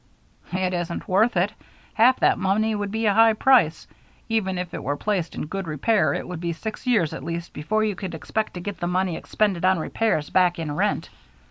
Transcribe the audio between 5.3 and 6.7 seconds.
in good repair it would be